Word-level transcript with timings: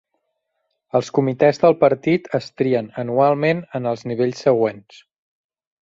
Els 0.99 1.11
comitès 1.17 1.61
del 1.65 1.77
partit 1.83 2.27
es 2.39 2.49
trien 2.63 2.91
anualment 3.05 3.63
en 3.81 3.93
els 3.95 4.07
nivells 4.13 4.43
següents. 4.49 5.03